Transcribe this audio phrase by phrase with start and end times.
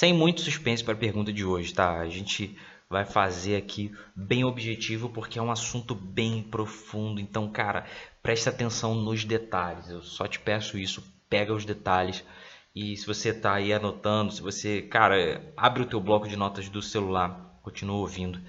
[0.00, 1.98] Sem muito suspense para a pergunta de hoje, tá?
[1.98, 2.56] A gente
[2.88, 7.20] vai fazer aqui bem objetivo porque é um assunto bem profundo.
[7.20, 7.84] Então, cara,
[8.22, 9.90] presta atenção nos detalhes.
[9.90, 12.24] Eu só te peço isso, pega os detalhes.
[12.74, 16.70] E se você tá aí anotando, se você, cara, abre o teu bloco de notas
[16.70, 18.40] do celular, continua ouvindo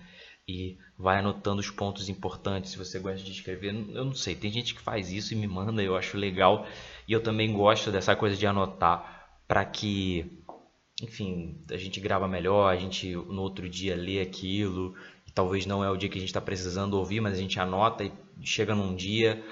[0.48, 2.72] e vai anotando os pontos importantes.
[2.72, 5.48] Se você gosta de escrever, eu não sei, tem gente que faz isso e me
[5.48, 6.66] manda, eu acho legal.
[7.06, 9.20] E eu também gosto dessa coisa de anotar
[9.52, 10.41] para que
[11.02, 14.96] enfim, a gente grava melhor, a gente no outro dia lê aquilo,
[15.34, 18.04] talvez não é o dia que a gente está precisando ouvir, mas a gente anota
[18.04, 19.44] e chega num dia,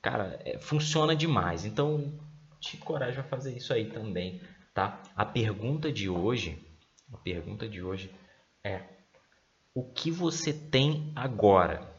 [0.00, 1.64] cara, é, funciona demais.
[1.64, 2.12] Então,
[2.60, 4.40] te coragem a fazer isso aí também,
[4.74, 5.02] tá?
[5.14, 6.58] A pergunta de hoje,
[7.12, 8.10] a pergunta de hoje
[8.64, 8.82] é:
[9.74, 11.94] o que você tem agora?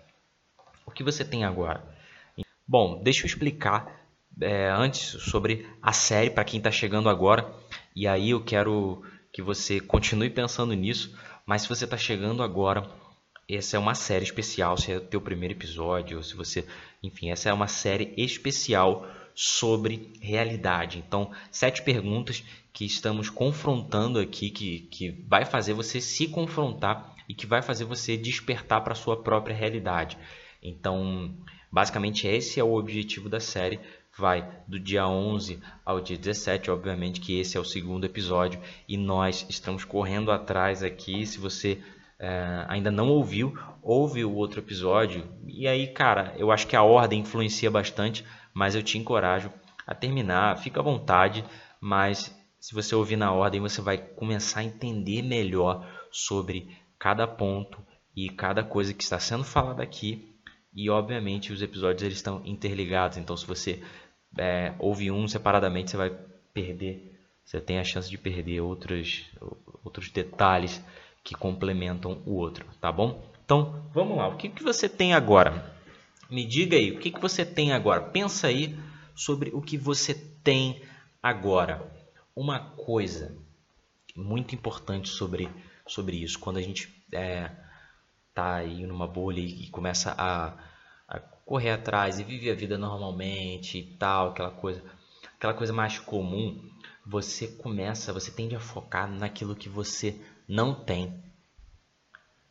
[0.85, 1.83] O que você tem agora?
[2.67, 3.97] Bom, deixa eu explicar
[4.41, 7.53] é, antes sobre a série para quem está chegando agora.
[7.97, 9.01] E aí eu quero
[9.33, 11.17] que você continue pensando nisso.
[11.47, 12.87] Mas se você está chegando agora,
[13.49, 14.77] essa é uma série especial.
[14.77, 16.63] Se é o teu primeiro episódio, ou se você,
[17.01, 20.99] enfim, essa é uma série especial sobre realidade.
[20.99, 27.33] Então, sete perguntas que estamos confrontando aqui, que, que vai fazer você se confrontar e
[27.33, 30.19] que vai fazer você despertar para a sua própria realidade.
[30.61, 31.35] Então,
[31.71, 33.79] basicamente esse é o objetivo da série
[34.17, 38.97] vai do dia 11 ao dia 17, obviamente que esse é o segundo episódio e
[38.97, 41.25] nós estamos correndo atrás aqui.
[41.25, 41.81] Se você
[42.19, 45.23] é, ainda não ouviu, ouve o outro episódio.
[45.45, 49.51] E aí, cara, eu acho que a ordem influencia bastante, mas eu te encorajo
[49.85, 50.57] a terminar.
[50.57, 51.45] Fica à vontade,
[51.79, 57.85] mas se você ouvir na ordem, você vai começar a entender melhor sobre cada ponto
[58.15, 60.33] e cada coisa que está sendo falada aqui.
[60.73, 63.81] E obviamente os episódios eles estão interligados, então se você
[64.37, 66.15] é, ouve um separadamente, você vai
[66.53, 69.25] perder, você tem a chance de perder outros,
[69.83, 70.83] outros detalhes
[71.23, 73.21] que complementam o outro, tá bom?
[73.43, 74.27] Então, vamos lá.
[74.27, 75.73] O que, que você tem agora?
[76.29, 78.01] Me diga aí, o que, que você tem agora?
[78.01, 78.77] Pensa aí
[79.15, 80.13] sobre o que você
[80.43, 80.81] tem
[81.21, 81.89] agora.
[82.35, 83.37] Uma coisa
[84.15, 85.49] muito importante sobre,
[85.87, 87.51] sobre isso, quando a gente é,
[88.33, 90.57] tá aí numa bolha e começa a
[91.47, 94.83] correr atrás e viver a vida normalmente e tal, aquela coisa,
[95.37, 96.61] aquela coisa mais comum,
[97.05, 101.23] você começa, você tende a focar naquilo que você não tem.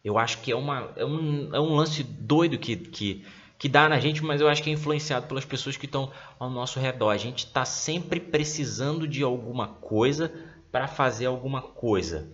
[0.03, 3.27] Eu acho que é, uma, é, um, é um lance doido que, que,
[3.59, 6.49] que dá na gente, mas eu acho que é influenciado pelas pessoas que estão ao
[6.49, 7.11] nosso redor.
[7.11, 10.33] A gente está sempre precisando de alguma coisa
[10.73, 12.31] para fazer alguma coisa.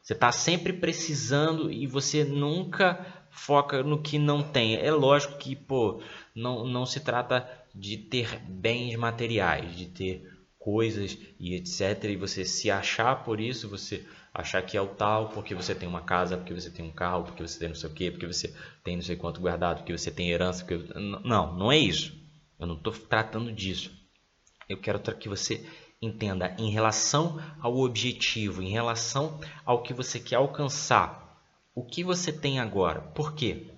[0.00, 4.76] Você está sempre precisando e você nunca foca no que não tem.
[4.76, 6.00] É lógico que, pô,
[6.34, 12.04] não, não se trata de ter bens materiais, de ter coisas e etc.
[12.04, 15.88] E você se achar por isso, você achar que é o tal, porque você tem
[15.88, 18.26] uma casa, porque você tem um carro, porque você tem não sei o quê, porque
[18.26, 18.54] você
[18.84, 20.64] tem não sei quanto guardado, porque você tem herança.
[20.64, 20.92] Porque...
[20.94, 22.14] Não, não é isso.
[22.60, 23.90] Eu não estou tratando disso.
[24.68, 25.66] Eu quero que você
[26.00, 31.21] entenda em relação ao objetivo, em relação ao que você quer alcançar
[31.74, 33.00] o que você tem agora.
[33.00, 33.68] Por quê?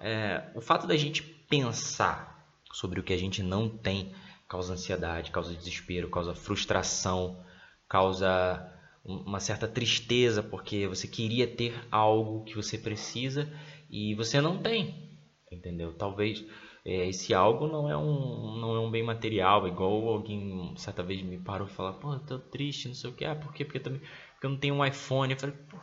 [0.00, 4.14] É, o fato da gente pensar sobre o que a gente não tem
[4.48, 7.42] causa ansiedade, causa desespero, causa frustração,
[7.88, 8.68] causa
[9.04, 13.52] uma certa tristeza porque você queria ter algo que você precisa
[13.90, 15.18] e você não tem,
[15.50, 15.92] entendeu?
[15.92, 16.44] Talvez
[16.84, 21.22] é, esse algo não é um não é um bem material, igual alguém certa vez
[21.22, 23.64] me parou e falou, pô, eu tô triste, não sei o que, ah, por quê?
[23.64, 25.32] Porque eu, também, porque eu não tenho um iPhone.
[25.32, 25.78] Eu falei, pô,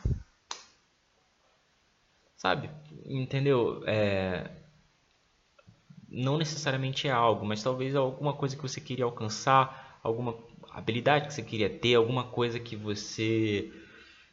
[2.39, 2.69] Sabe?
[3.05, 3.83] Entendeu?
[3.85, 4.49] É...
[6.07, 10.35] Não necessariamente é algo, mas talvez alguma coisa que você queria alcançar, alguma
[10.71, 13.71] habilidade que você queria ter, alguma coisa que você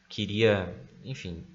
[0.09, 0.73] queria,
[1.03, 1.45] enfim,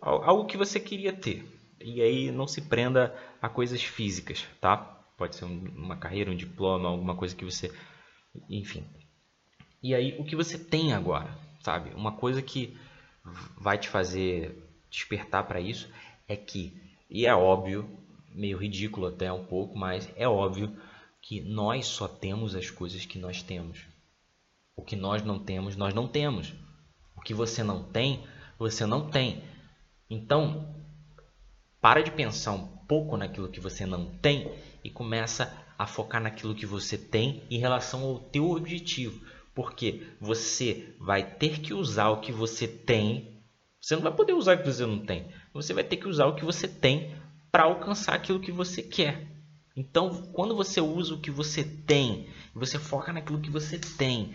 [0.00, 1.44] algo que você queria ter.
[1.78, 4.76] E aí não se prenda a coisas físicas, tá?
[5.18, 7.70] Pode ser uma carreira, um diploma, alguma coisa que você,
[8.48, 8.84] enfim.
[9.82, 11.90] E aí o que você tem agora, sabe?
[11.94, 12.78] Uma coisa que
[13.58, 15.88] vai te fazer despertar para isso
[16.28, 16.72] é que,
[17.08, 17.88] e é óbvio,
[18.30, 20.76] meio ridículo até um pouco, mas é óbvio
[21.20, 23.80] que nós só temos as coisas que nós temos.
[24.76, 26.52] O que nós não temos, nós não temos.
[27.16, 28.24] O que você não tem,
[28.58, 29.42] você não tem.
[30.08, 30.74] Então,
[31.80, 34.52] para de pensar um pouco naquilo que você não tem
[34.84, 39.24] e começa a focar naquilo que você tem em relação ao teu objetivo,
[39.54, 43.35] porque você vai ter que usar o que você tem
[43.86, 45.28] você não vai poder usar o que você não tem.
[45.54, 47.14] Você vai ter que usar o que você tem
[47.52, 49.28] para alcançar aquilo que você quer.
[49.76, 54.34] Então, quando você usa o que você tem, você foca naquilo que você tem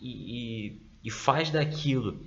[0.00, 2.18] e, e, e faz daquilo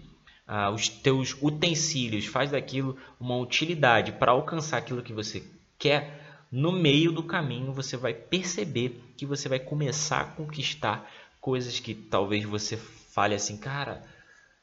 [0.45, 5.43] ah, os teus utensílios, faz daquilo uma utilidade para alcançar aquilo que você
[5.79, 11.79] quer, no meio do caminho você vai perceber que você vai começar a conquistar coisas
[11.79, 14.03] que talvez você fale assim, cara,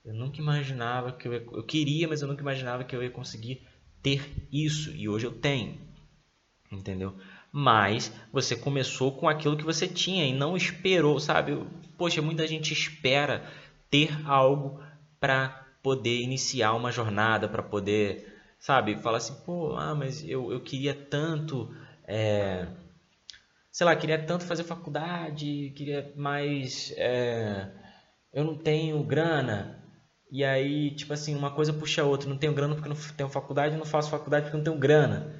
[0.08, 3.10] eu nunca imaginava que eu, ia, eu queria, mas eu nunca imaginava que eu ia
[3.10, 3.62] conseguir
[4.02, 5.78] ter isso e hoje eu tenho,
[6.72, 7.14] entendeu?
[7.52, 11.62] Mas você começou com aquilo que você tinha e não esperou, sabe?
[11.98, 13.44] Poxa, muita gente espera
[13.90, 14.82] ter algo
[15.20, 20.62] para poder iniciar uma jornada, para poder, sabe, falar assim, pô, ah, mas eu, eu
[20.62, 21.70] queria tanto,
[22.06, 22.66] é,
[23.70, 27.70] sei lá, queria tanto fazer faculdade, queria mais, é,
[28.32, 29.78] eu não tenho grana,
[30.30, 33.28] e aí, tipo assim, uma coisa puxa a outra, não tenho grana porque não tenho
[33.28, 35.34] faculdade, não faço faculdade porque não tenho grana.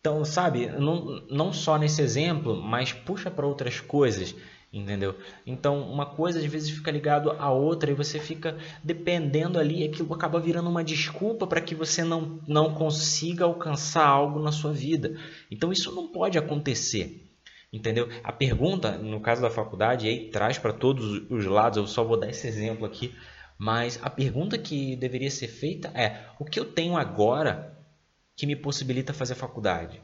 [0.00, 4.34] Então, sabe, não, não só nesse exemplo, mas puxa para outras coisas
[4.72, 5.14] entendeu?
[5.46, 10.12] Então, uma coisa às vezes fica ligado à outra e você fica dependendo ali, aquilo
[10.12, 15.18] acaba virando uma desculpa para que você não, não consiga alcançar algo na sua vida.
[15.50, 17.22] Então, isso não pode acontecer.
[17.72, 18.08] Entendeu?
[18.22, 22.18] A pergunta, no caso da faculdade, aí traz para todos os lados, eu só vou
[22.18, 23.14] dar esse exemplo aqui,
[23.58, 27.76] mas a pergunta que deveria ser feita é: o que eu tenho agora
[28.34, 30.00] que me possibilita fazer faculdade?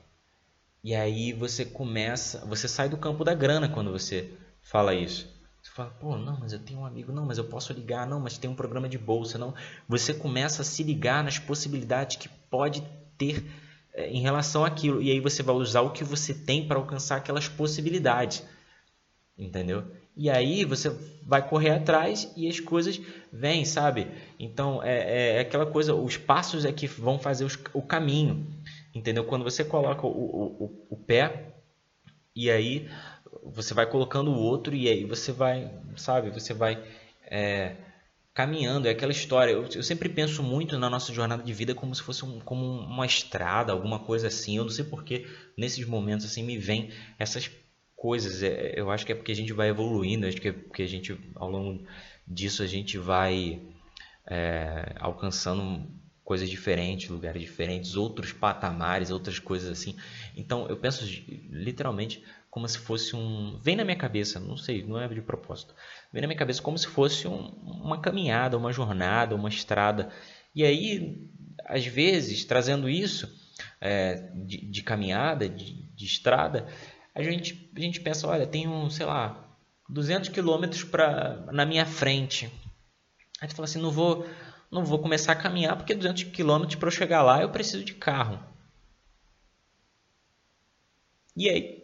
[0.82, 5.30] E aí você começa, você sai do campo da grana quando você fala isso.
[5.62, 8.18] Você fala, pô, não, mas eu tenho um amigo, não, mas eu posso ligar, não,
[8.18, 9.54] mas tem um programa de bolsa, não.
[9.88, 12.82] Você começa a se ligar nas possibilidades que pode
[13.16, 13.44] ter
[13.94, 15.00] é, em relação àquilo.
[15.00, 18.42] E aí você vai usar o que você tem para alcançar aquelas possibilidades.
[19.38, 19.86] Entendeu?
[20.16, 20.90] E aí você
[21.22, 23.00] vai correr atrás e as coisas
[23.32, 24.08] vêm, sabe?
[24.38, 28.46] Então é, é, é aquela coisa, os passos é que vão fazer os, o caminho.
[28.94, 29.24] Entendeu?
[29.24, 31.54] Quando você coloca o, o, o pé
[32.36, 32.88] e aí
[33.42, 36.82] você vai colocando o outro e aí você vai, sabe, você vai
[37.24, 37.76] é,
[38.34, 38.86] caminhando.
[38.86, 39.52] É aquela história.
[39.52, 42.64] Eu, eu, sempre penso muito na nossa jornada de vida como se fosse um, como
[42.64, 44.56] uma estrada, alguma coisa assim.
[44.56, 45.26] Eu não sei porque
[45.56, 47.50] nesses momentos assim me vem essas
[48.02, 48.42] coisas.
[48.42, 50.88] É, eu acho que é porque a gente vai evoluindo, acho que é porque a
[50.88, 51.86] gente ao longo
[52.26, 53.62] disso a gente vai
[54.26, 55.88] é, alcançando
[56.24, 59.94] coisas diferentes, lugares diferentes, outros patamares, outras coisas assim.
[60.36, 61.04] Então eu penso
[61.48, 63.56] literalmente como se fosse um.
[63.62, 65.72] Vem na minha cabeça, não sei, não é de propósito.
[66.12, 70.08] Vem na minha cabeça como se fosse um, uma caminhada, uma jornada, uma estrada.
[70.52, 71.24] E aí,
[71.66, 73.32] às vezes, trazendo isso
[73.80, 76.66] é, de, de, caminhada, de, de, estrada,
[77.14, 79.56] a gente, a gente pensa: olha, tenho, sei lá,
[79.88, 80.86] 200 quilômetros
[81.52, 82.50] na minha frente.
[83.40, 84.26] Aí tu fala assim: não vou,
[84.70, 87.94] não vou começar a caminhar porque 200 quilômetros para eu chegar lá eu preciso de
[87.94, 88.38] carro.
[91.36, 91.82] E aí,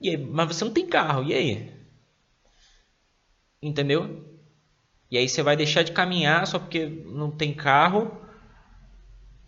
[0.00, 1.72] e aí, mas você não tem carro, e aí?
[3.62, 4.24] Entendeu?
[5.10, 8.16] E aí você vai deixar de caminhar só porque não tem carro.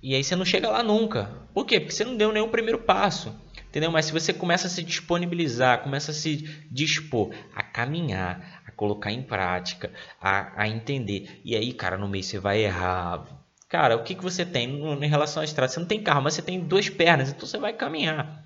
[0.03, 1.31] E aí você não chega lá nunca.
[1.55, 1.79] Por quê?
[1.81, 3.35] Porque você não deu nenhum primeiro passo.
[3.73, 3.91] Entendeu?
[3.91, 9.11] Mas se você começa a se disponibilizar, começa a se dispor a caminhar, a colocar
[9.11, 9.91] em prática,
[10.21, 11.41] a, a entender.
[11.43, 13.25] E aí, cara, no meio você vai errar.
[13.71, 15.73] Cara, o que, que você tem em relação à estrada?
[15.73, 18.45] Você não tem carro, mas você tem duas pernas, então você vai caminhar.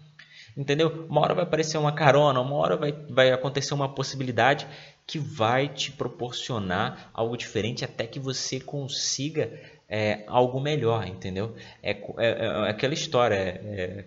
[0.56, 1.06] Entendeu?
[1.10, 4.64] Uma hora vai aparecer uma carona, uma hora vai, vai acontecer uma possibilidade
[5.04, 9.50] que vai te proporcionar algo diferente até que você consiga
[9.88, 11.56] é, algo melhor, entendeu?
[11.82, 14.04] É, é, é aquela história, é, é,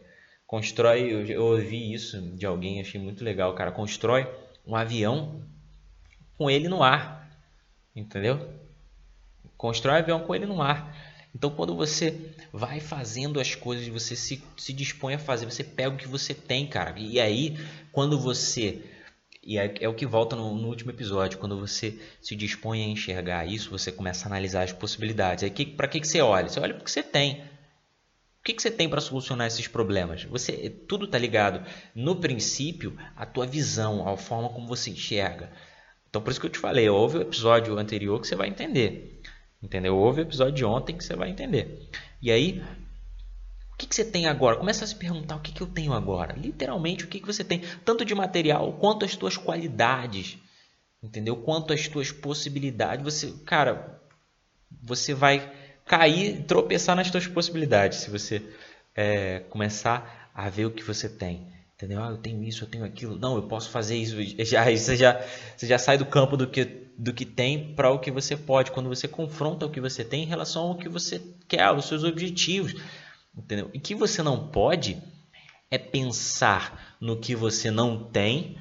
[0.50, 4.28] constrói, eu, ouvi isso de alguém, achei muito legal, cara, constrói
[4.66, 5.44] um avião
[6.36, 7.32] com ele no ar,
[7.96, 8.52] entendeu?
[9.56, 10.92] Constrói um avião com ele no ar.
[11.36, 15.90] Então, quando você vai fazendo as coisas, você se, se dispõe a fazer, você pega
[15.90, 16.96] o que você tem, cara.
[16.98, 17.56] E aí,
[17.92, 18.82] quando você.
[19.44, 22.88] E é, é o que volta no, no, último episódio, quando você se dispõe a
[22.88, 25.44] enxergar isso, você começa a analisar as possibilidades.
[25.44, 26.50] Aí, para que, que você olha?
[26.50, 27.44] Você olha porque você tem.
[28.50, 30.24] Que, que você tem para solucionar esses problemas?
[30.24, 31.64] Você tudo está ligado
[31.94, 35.52] no princípio à tua visão, à forma como você enxerga.
[36.10, 39.22] Então por isso que eu te falei, ouve o episódio anterior que você vai entender.
[39.62, 39.96] Entendeu?
[39.96, 41.92] Ouve o episódio de ontem que você vai entender.
[42.20, 42.64] E aí,
[43.72, 44.56] o que, que você tem agora?
[44.56, 46.34] Começa a se perguntar o que, que eu tenho agora.
[46.34, 50.40] Literalmente, o que, que você tem, tanto de material quanto as tuas qualidades.
[51.04, 51.36] Entendeu?
[51.36, 53.04] Quanto as tuas possibilidades.
[53.04, 54.02] Você, cara,
[54.82, 55.54] você vai
[55.90, 58.44] cair, tropeçar nas tuas possibilidades se você
[58.96, 61.48] é, começar a ver o que você tem.
[61.74, 62.04] Entendeu?
[62.04, 63.18] Ah, eu tenho isso, eu tenho aquilo.
[63.18, 64.16] Não, eu posso fazer isso.
[64.46, 65.20] Já, você, já,
[65.58, 68.72] você já sai do campo do que do que tem para o que você pode,
[68.72, 72.04] quando você confronta o que você tem em relação ao que você quer, aos seus
[72.04, 72.76] objetivos.
[73.36, 73.72] Entendeu?
[73.74, 75.02] E que você não pode
[75.72, 78.58] é pensar no que você não tem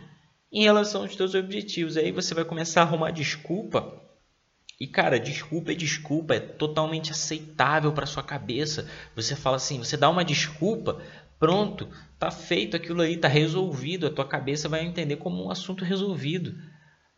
[0.52, 1.96] em relação aos seus objetivos.
[1.96, 4.07] Aí você vai começar a arrumar desculpa
[4.80, 8.88] E cara, desculpa é desculpa, é totalmente aceitável para sua cabeça.
[9.16, 11.02] Você fala assim, você dá uma desculpa,
[11.38, 15.84] pronto, tá feito aquilo aí, tá resolvido, a tua cabeça vai entender como um assunto
[15.84, 16.54] resolvido.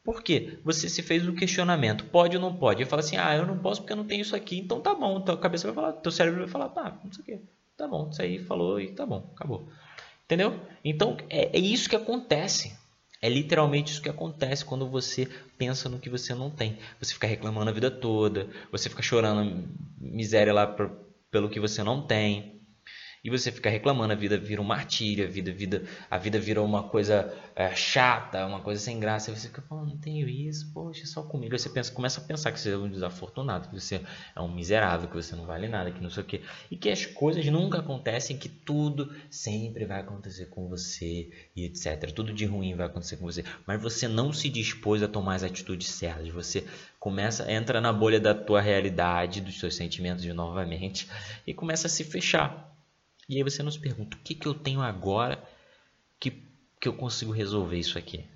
[0.03, 0.59] Por quê?
[0.65, 2.83] Você se fez um questionamento, pode ou não pode?
[2.83, 4.95] E fala assim, ah, eu não posso porque eu não tenho isso aqui, então tá
[4.95, 5.21] bom.
[5.21, 7.41] Tua cabeça vai falar, teu cérebro vai falar, ah, não sei o quê,
[7.77, 9.69] tá bom, isso aí falou e tá bom, acabou.
[10.25, 10.59] Entendeu?
[10.83, 12.80] Então é, é isso que acontece.
[13.23, 16.79] É literalmente isso que acontece quando você pensa no que você não tem.
[16.99, 20.67] Você fica reclamando a vida toda, você fica chorando miséria lá
[21.31, 22.60] pelo que você não tem
[23.23, 26.63] e você fica reclamando, a vida vira um martírio, a vida, vida, a vida vira
[26.63, 30.73] uma coisa é, chata, uma coisa sem graça, e você fica, pô, não tenho isso,
[30.73, 31.53] poxa, só comigo.
[31.53, 34.01] Aí você pensa, começa a pensar que você é um desafortunado, que você
[34.35, 36.41] é um miserável, que você não vale nada, que não sei o quê.
[36.71, 42.11] E que as coisas nunca acontecem, que tudo sempre vai acontecer com você e etc.
[42.13, 43.45] Tudo de ruim vai acontecer com você.
[43.67, 46.27] Mas você não se dispôs a tomar as atitudes certas.
[46.29, 46.67] Você
[46.99, 51.07] começa, entra na bolha da tua realidade, dos seus sentimentos novamente,
[51.47, 52.71] e começa a se fechar
[53.31, 55.41] e aí você nos pergunta: o que, que eu tenho agora
[56.19, 56.33] que,
[56.81, 58.27] que eu consigo resolver isso aqui?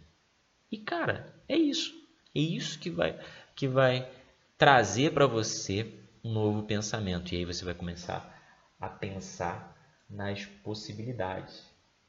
[0.71, 1.93] E cara, é isso.
[2.33, 3.19] É isso que vai,
[3.57, 4.09] que vai
[4.57, 7.35] trazer para você um novo pensamento.
[7.35, 8.33] E aí você vai começar
[8.81, 9.77] a pensar
[10.09, 11.65] nas possibilidades.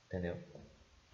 [0.06, 0.38] Entendeu?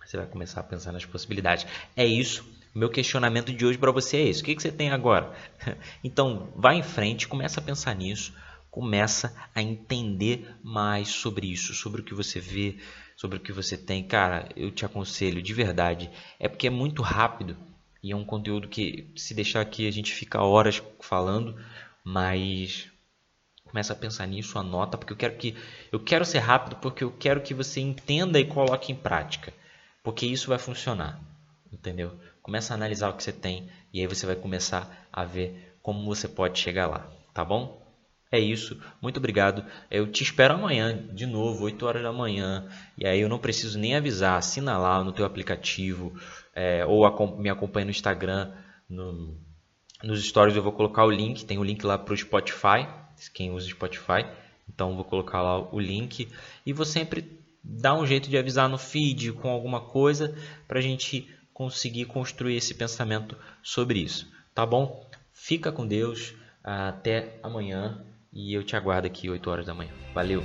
[0.06, 1.66] Você vai começar a pensar nas possibilidades.
[1.96, 2.46] É isso.
[2.76, 4.42] Meu questionamento de hoje para você é esse.
[4.42, 5.34] O que, que você tem agora?
[6.04, 8.34] Então, vá em frente, começa a pensar nisso
[8.72, 12.78] começa a entender mais sobre isso, sobre o que você vê,
[13.18, 14.02] sobre o que você tem.
[14.02, 16.10] Cara, eu te aconselho de verdade,
[16.40, 17.58] é porque é muito rápido
[18.02, 21.62] e é um conteúdo que se deixar aqui a gente fica horas falando,
[22.04, 22.90] mas
[23.66, 25.56] começa a pensar nisso, anota, porque eu quero que
[25.92, 29.54] eu quero ser rápido porque eu quero que você entenda e coloque em prática,
[30.02, 31.20] porque isso vai funcionar,
[31.72, 32.18] entendeu?
[32.42, 36.06] Começa a analisar o que você tem e aí você vai começar a ver como
[36.06, 37.82] você pode chegar lá, tá bom?
[38.32, 38.80] É isso.
[39.02, 39.66] Muito obrigado.
[39.90, 42.66] Eu te espero amanhã, de novo, 8 horas da manhã.
[42.98, 44.38] E aí eu não preciso nem avisar.
[44.38, 46.14] Assina lá no teu aplicativo
[46.56, 47.04] é, ou
[47.38, 48.54] me acompanha no Instagram.
[48.88, 49.38] No,
[50.02, 51.44] nos stories eu vou colocar o link.
[51.44, 52.88] Tem o link lá para o Spotify.
[53.34, 54.26] Quem usa Spotify.
[54.74, 56.30] Então vou colocar lá o link.
[56.66, 60.34] E vou sempre dar um jeito de avisar no feed com alguma coisa
[60.70, 64.32] para a gente conseguir construir esse pensamento sobre isso.
[64.56, 65.06] Tá bom?
[65.34, 66.34] Fica com Deus.
[66.64, 69.92] Até amanhã e eu te aguardo aqui 8 horas da manhã.
[70.14, 70.42] Valeu!